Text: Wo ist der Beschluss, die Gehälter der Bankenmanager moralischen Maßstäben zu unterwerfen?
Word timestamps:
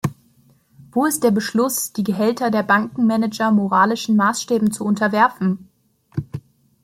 Wo 0.91 1.05
ist 1.05 1.23
der 1.23 1.29
Beschluss, 1.29 1.93
die 1.93 2.03
Gehälter 2.03 2.49
der 2.49 2.63
Bankenmanager 2.63 3.51
moralischen 3.51 4.15
Maßstäben 4.15 4.71
zu 4.71 4.83
unterwerfen? 4.83 5.69